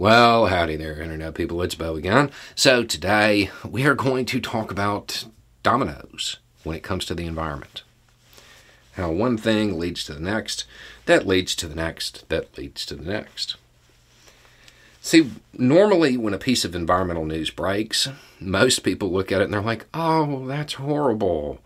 Well, 0.00 0.46
howdy 0.46 0.76
there, 0.76 0.98
Internet 0.98 1.34
people. 1.34 1.60
It's 1.60 1.74
Bo 1.74 1.94
again. 1.94 2.30
So, 2.54 2.84
today 2.84 3.50
we 3.68 3.84
are 3.84 3.94
going 3.94 4.24
to 4.24 4.40
talk 4.40 4.70
about 4.70 5.26
dominoes 5.62 6.38
when 6.64 6.74
it 6.74 6.82
comes 6.82 7.04
to 7.04 7.14
the 7.14 7.26
environment. 7.26 7.82
How 8.92 9.10
one 9.10 9.36
thing 9.36 9.78
leads 9.78 10.02
to 10.04 10.14
the 10.14 10.20
next, 10.20 10.64
that 11.04 11.26
leads 11.26 11.54
to 11.56 11.68
the 11.68 11.74
next, 11.74 12.26
that 12.30 12.56
leads 12.56 12.86
to 12.86 12.96
the 12.96 13.04
next. 13.04 13.56
See, 15.02 15.32
normally 15.52 16.16
when 16.16 16.32
a 16.32 16.38
piece 16.38 16.64
of 16.64 16.74
environmental 16.74 17.26
news 17.26 17.50
breaks, 17.50 18.08
most 18.40 18.78
people 18.78 19.12
look 19.12 19.30
at 19.30 19.42
it 19.42 19.44
and 19.44 19.52
they're 19.52 19.60
like, 19.60 19.84
oh, 19.92 20.46
that's 20.46 20.72
horrible. 20.72 21.60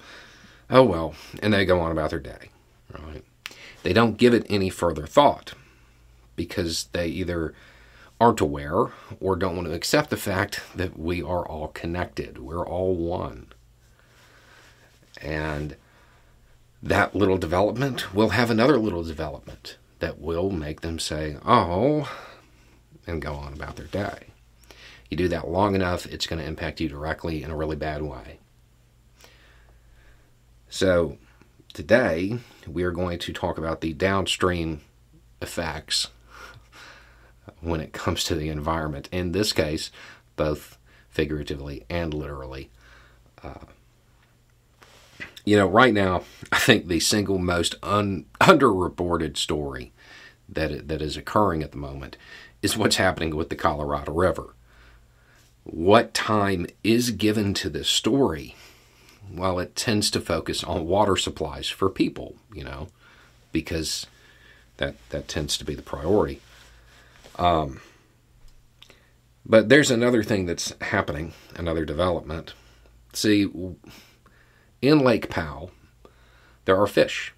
Oh, 0.68 0.82
well, 0.82 1.14
and 1.40 1.52
they 1.52 1.64
go 1.64 1.78
on 1.78 1.92
about 1.92 2.10
their 2.10 2.18
day, 2.18 2.50
right? 2.92 3.22
They 3.84 3.92
don't 3.92 4.18
give 4.18 4.34
it 4.34 4.44
any 4.50 4.70
further 4.70 5.06
thought 5.06 5.54
because 6.34 6.86
they 6.86 7.06
either 7.06 7.54
aren't 8.20 8.40
aware 8.40 8.86
or 9.20 9.36
don't 9.36 9.56
want 9.56 9.68
to 9.68 9.74
accept 9.74 10.10
the 10.10 10.16
fact 10.16 10.60
that 10.74 10.98
we 10.98 11.22
are 11.22 11.46
all 11.46 11.68
connected. 11.68 12.38
We're 12.38 12.66
all 12.66 12.94
one. 12.94 13.52
And 15.20 15.76
that 16.82 17.14
little 17.14 17.38
development 17.38 18.14
will 18.14 18.30
have 18.30 18.50
another 18.50 18.78
little 18.78 19.02
development 19.02 19.78
that 20.00 20.20
will 20.20 20.50
make 20.50 20.80
them 20.80 20.98
say, 20.98 21.36
oh, 21.44 22.10
and 23.06 23.22
go 23.22 23.34
on 23.34 23.52
about 23.52 23.76
their 23.76 23.86
day. 23.86 24.28
You 25.10 25.16
do 25.16 25.28
that 25.28 25.48
long 25.48 25.74
enough, 25.74 26.06
it's 26.06 26.26
going 26.26 26.40
to 26.40 26.48
impact 26.48 26.80
you 26.80 26.88
directly 26.88 27.42
in 27.42 27.50
a 27.50 27.56
really 27.56 27.76
bad 27.76 28.02
way. 28.02 28.38
So, 30.68 31.18
today 31.72 32.38
we 32.66 32.82
are 32.82 32.90
going 32.90 33.18
to 33.20 33.32
talk 33.32 33.58
about 33.58 33.80
the 33.80 33.92
downstream 33.92 34.80
effects 35.40 36.08
when 37.64 37.80
it 37.80 37.92
comes 37.92 38.24
to 38.24 38.34
the 38.34 38.48
environment. 38.48 39.08
In 39.12 39.32
this 39.32 39.52
case, 39.52 39.90
both 40.36 40.78
figuratively 41.08 41.84
and 41.88 42.12
literally. 42.12 42.70
Uh, 43.42 43.66
you 45.44 45.56
know, 45.56 45.66
right 45.66 45.92
now, 45.92 46.22
I 46.50 46.58
think 46.58 46.88
the 46.88 47.00
single 47.00 47.38
most 47.38 47.74
un, 47.82 48.26
underreported 48.40 49.36
story 49.36 49.92
that 50.48 50.88
that 50.88 51.02
is 51.02 51.16
occurring 51.16 51.62
at 51.62 51.72
the 51.72 51.78
moment 51.78 52.16
is 52.62 52.76
what's 52.76 52.96
happening 52.96 53.34
with 53.34 53.48
the 53.48 53.56
Colorado 53.56 54.12
River. 54.12 54.54
What 55.64 56.12
time 56.12 56.66
is 56.82 57.10
given 57.10 57.54
to 57.54 57.70
this 57.70 57.88
story? 57.88 58.54
Well, 59.32 59.58
it 59.58 59.74
tends 59.74 60.10
to 60.10 60.20
focus 60.20 60.62
on 60.62 60.86
water 60.86 61.16
supplies 61.16 61.68
for 61.68 61.88
people, 61.88 62.36
you 62.52 62.64
know, 62.64 62.88
because 63.52 64.06
that 64.76 64.96
that 65.10 65.28
tends 65.28 65.56
to 65.58 65.64
be 65.64 65.74
the 65.74 65.82
priority. 65.82 66.40
Um, 67.36 67.80
but 69.46 69.68
there's 69.68 69.90
another 69.90 70.22
thing 70.22 70.46
that's 70.46 70.74
happening, 70.80 71.32
another 71.54 71.84
development. 71.84 72.54
See, 73.12 73.48
in 74.80 74.98
Lake 75.00 75.28
Powell, 75.28 75.70
there 76.64 76.80
are 76.80 76.86
fish. 76.86 77.34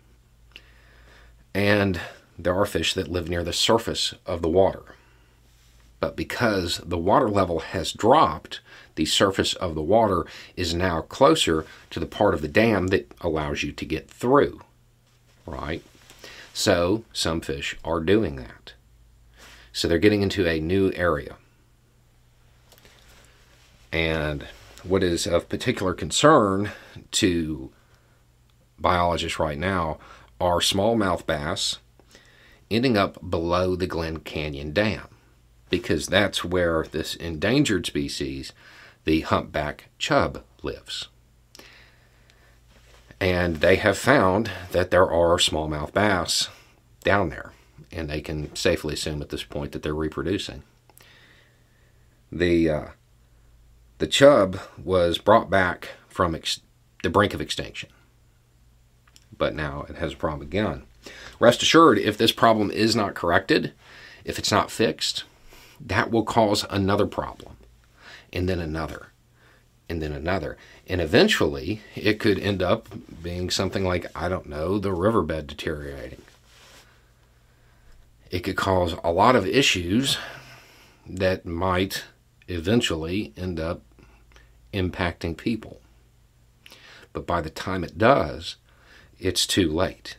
And 1.55 2.01
there 2.39 2.55
are 2.55 2.67
fish 2.67 2.95
that 2.95 3.09
live 3.09 3.29
near 3.29 3.43
the 3.43 3.53
surface 3.53 4.15
of 4.25 4.43
the 4.43 4.49
water. 4.49 4.83
But 6.01 6.17
because 6.17 6.79
the 6.85 6.99
water 6.99 7.29
level 7.29 7.61
has 7.61 7.93
dropped, 7.93 8.61
the 8.95 9.07
surface 9.07 9.55
of 9.55 9.75
the 9.75 9.83
water 9.83 10.27
is 10.57 10.75
now 10.75 11.01
closer 11.01 11.65
to 11.91 11.99
the 11.99 12.07
part 12.07 12.35
of 12.35 12.43
the 12.43 12.49
dam 12.49 12.89
that 12.89 13.13
allows 13.21 13.63
you 13.63 13.73
to 13.73 13.85
get 13.85 14.09
through. 14.09 14.61
Right? 15.47 15.83
So 16.53 17.05
some 17.13 17.41
fish 17.41 17.77
are 17.85 18.01
doing 18.01 18.37
that. 18.37 18.75
So 19.77 19.89
they're 19.89 19.99
getting 19.99 20.23
into 20.23 20.49
a 20.49 20.59
new 20.59 20.91
area. 20.95 21.37
And 23.93 24.47
what 24.83 25.03
is 25.03 25.27
of 25.27 25.51
particular 25.51 25.93
concern 25.93 26.71
to 27.11 27.71
biologists 28.79 29.39
right 29.39 29.59
now 29.59 29.99
are 30.41 30.61
smallmouth 30.61 31.27
bass 31.27 31.77
ending 32.71 32.97
up 32.97 33.19
below 33.29 33.77
the 33.77 33.87
Glen 33.87 34.21
Canyon 34.21 34.73
Dam 34.73 35.09
because 35.69 36.07
that's 36.07 36.43
where 36.43 36.87
this 36.91 37.15
endangered 37.15 37.85
species, 37.85 38.55
the 39.05 39.21
humpback 39.21 39.91
chub, 39.99 40.43
lives. 40.63 41.09
And 43.21 43.57
they 43.57 43.77
have 43.77 43.99
found 43.99 44.51
that 44.73 44.91
there 44.91 45.11
are 45.11 45.37
smallmouth 45.37 45.93
bass 45.93 46.49
down 47.05 47.29
there 47.29 47.53
and 47.93 48.09
they 48.09 48.21
can 48.21 48.55
safely 48.55 48.95
assume 48.95 49.23
at 49.23 49.31
this 49.31 49.45
point 49.45 49.73
that 49.73 49.83
they're 49.83 49.95
reproducing. 49.95 50.63
The 52.31 52.71
uh, 52.71 52.87
the 53.99 54.07
chub 54.07 54.61
was 54.83 55.19
brought 55.19 55.49
back 55.49 55.91
from 56.09 56.35
ex- 56.35 56.61
the 57.03 57.11
brink 57.11 57.35
of 57.35 57.41
extinction, 57.41 57.89
but 59.37 59.55
now 59.55 59.87
it 59.89 59.97
has 59.97 60.13
a 60.13 60.17
problem 60.17 60.43
again. 60.43 60.83
Rest 61.39 61.63
assured, 61.63 61.99
if 61.99 62.19
this 62.19 62.33
problem 62.33 62.71
is 62.71 62.97
not 62.97 63.15
corrected, 63.15 63.73
if 64.25 64.39
it's 64.39 64.51
not 64.51 64.71
fixed, 64.71 65.25
that 65.81 66.11
will 66.11 66.25
cause 66.25 66.65
another 66.69 67.07
problem, 67.07 67.57
and 68.33 68.49
then 68.49 68.59
another, 68.59 69.09
and 69.89 70.03
then 70.03 70.13
another. 70.13 70.57
And 70.89 71.01
eventually, 71.01 71.81
it 71.95 72.19
could 72.19 72.39
end 72.39 72.63
up 72.63 72.89
being 73.23 73.51
something 73.51 73.85
like, 73.85 74.07
I 74.17 74.29
don't 74.29 74.49
know, 74.49 74.79
the 74.79 74.93
riverbed 74.93 75.47
deteriorating 75.47 76.23
it 78.31 78.41
could 78.41 78.57
cause 78.57 78.95
a 79.05 79.13
lot 79.13 79.37
of 79.37 79.47
issues 79.47 80.19
that 81.09 81.47
might 81.47 82.05
eventually 82.49 83.33
end 83.37 83.61
up 83.61 83.83
impacting 84.73 85.37
people. 85.37 85.81
But 87.13 87.27
by 87.27 87.41
the 87.41 87.51
time 87.51 87.85
it 87.85 87.99
does, 87.99 88.57
it's 89.19 89.47
too 89.47 89.71
late. 89.73 90.19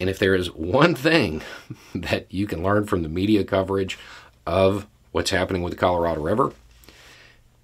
And 0.00 0.10
if 0.10 0.18
there 0.18 0.34
is 0.34 0.52
one 0.52 0.94
thing 0.94 1.42
that 1.94 2.32
you 2.32 2.46
can 2.46 2.62
learn 2.62 2.86
from 2.86 3.02
the 3.02 3.08
media 3.08 3.44
coverage 3.44 3.98
of 4.46 4.86
what's 5.12 5.30
happening 5.30 5.62
with 5.62 5.72
the 5.72 5.78
Colorado 5.78 6.20
River, 6.20 6.52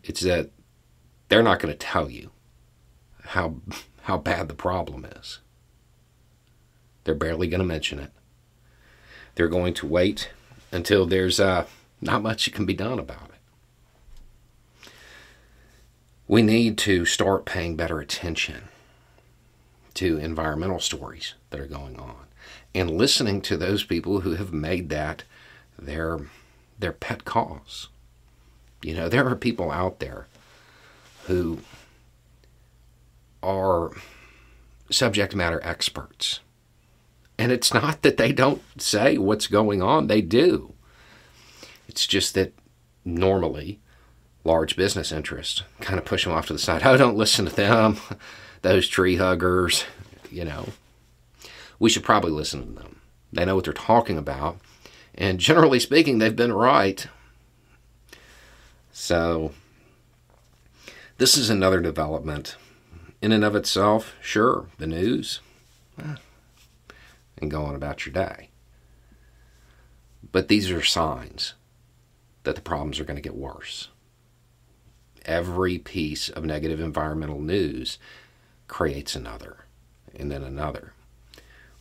it's 0.05 0.21
that 0.21 0.51
they're 1.29 1.43
not 1.43 1.59
going 1.59 1.73
to 1.73 1.79
tell 1.79 2.11
you 2.11 2.31
how 3.25 3.57
how 4.03 4.17
bad 4.17 4.49
the 4.49 4.55
problem 4.55 5.05
is. 5.05 5.41
They're 7.05 7.15
barely 7.15 7.47
going 7.47 7.61
to 7.61 7.67
mention 7.67 7.99
it. 7.99 8.11
They're 9.39 9.47
going 9.47 9.75
to 9.75 9.87
wait 9.87 10.31
until 10.73 11.07
there's 11.07 11.39
uh, 11.39 11.67
not 12.01 12.23
much 12.23 12.45
that 12.45 12.55
can 12.55 12.67
be 12.67 12.75
done 12.75 12.99
about 12.99 13.31
it. 13.31 14.91
We 16.27 16.43
need 16.43 16.77
to 16.79 17.05
start 17.05 17.45
paying 17.45 17.77
better 17.77 18.01
attention 18.01 18.65
to 19.95 20.19
environmental 20.19 20.81
stories 20.81 21.35
that 21.51 21.61
are 21.61 21.67
going 21.67 22.01
on 22.01 22.27
and 22.75 22.91
listening 22.91 23.41
to 23.43 23.57
those 23.57 23.85
people 23.85 24.23
who 24.23 24.35
have 24.35 24.53
made 24.53 24.89
that 24.89 25.23
their 25.79 26.19
their 26.77 26.93
pet 26.93 27.25
cause. 27.25 27.87
You 28.83 28.97
know, 28.97 29.09
there 29.09 29.29
are 29.29 29.37
people 29.37 29.71
out 29.71 30.01
there 30.01 30.27
who 31.27 31.61
are 33.41 33.93
subject 34.91 35.37
matter 35.37 35.61
experts 35.63 36.41
and 37.49 37.55
it's 37.55 37.73
not 37.73 38.03
that 38.03 38.19
they 38.19 38.31
don't 38.31 38.61
say 38.79 39.17
what's 39.17 39.47
going 39.47 39.81
on, 39.81 40.07
they 40.07 40.21
do. 40.21 40.75
It's 41.89 42.07
just 42.07 42.35
that 42.35 42.53
normally 43.07 43.81
large 44.45 44.77
business 44.77 45.11
interests 45.11 45.63
kind 45.81 45.99
of 45.99 46.05
push 46.05 46.25
them 46.25 46.35
off 46.35 46.49
to 46.49 46.53
the 46.53 46.59
side. 46.59 46.83
Oh, 46.85 46.99
don't 46.99 47.17
listen 47.17 47.47
to 47.47 47.57
them, 47.57 47.97
those 48.61 48.87
tree 48.87 49.17
huggers, 49.17 49.87
you 50.31 50.45
know. 50.45 50.69
We 51.79 51.89
should 51.89 52.05
probably 52.05 52.33
listen 52.33 52.67
to 52.67 52.83
them. 52.83 53.01
They 53.33 53.47
know 53.47 53.55
what 53.55 53.65
they're 53.65 53.73
talking 53.73 54.19
about. 54.19 54.59
And 55.15 55.41
generally 55.41 55.81
speaking, 55.81 56.19
they've 56.19 56.37
been 56.37 56.53
right. 56.53 57.07
So, 58.93 59.53
this 61.17 61.39
is 61.39 61.49
another 61.49 61.81
development. 61.81 62.57
In 63.23 63.33
and 63.33 63.43
of 63.43 63.57
itself, 63.57 64.15
sure, 64.21 64.67
the 64.77 64.87
news. 64.87 65.41
Eh, 65.99 66.17
and 67.41 67.51
go 67.51 67.65
on 67.65 67.75
about 67.75 68.05
your 68.05 68.13
day. 68.13 68.51
But 70.33 70.49
these 70.49 70.71
are 70.71 70.83
signs 70.83 71.55
that 72.45 72.55
the 72.55 72.61
problems 72.61 72.99
are 72.99 73.05
going 73.05 73.17
to 73.17 73.23
get 73.23 73.37
worse. 73.37 73.89
Every 75.25 75.79
piece 75.79 76.29
of 76.29 76.45
negative 76.45 76.81
environmental 76.81 77.41
news 77.41 77.99
creates 78.67 79.15
another, 79.15 79.65
and 80.15 80.31
then 80.31 80.43
another. 80.43 80.93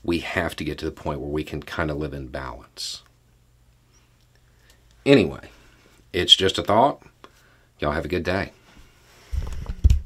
We 0.04 0.20
have 0.20 0.56
to 0.58 0.64
get 0.64 0.78
to 0.80 0.86
the 0.86 0.92
point 0.92 1.20
where 1.20 1.30
we 1.30 1.44
can 1.44 1.62
kind 1.64 1.92
of 1.92 1.98
live 1.98 2.14
in 2.14 2.28
balance. 2.28 3.04
Anyway, 5.06 5.50
it's 6.14 6.36
just 6.36 6.58
a 6.58 6.64
thought. 6.64 7.02
Y'all 7.80 7.92
have 7.92 8.06
a 8.06 8.10
good 8.10 8.24
day. 8.24 8.52